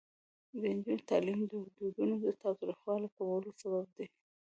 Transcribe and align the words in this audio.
د 0.61 0.61
نجونو 0.75 1.07
تعلیم 1.09 1.39
د 1.49 1.53
ودونو 1.83 2.15
تاوتریخوالي 2.41 3.07
کمولو 3.15 3.49
سبب 3.61 3.85
دی. 3.97 4.05